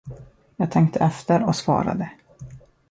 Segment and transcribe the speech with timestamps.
[0.55, 2.11] Jag tänkte efter och svarade.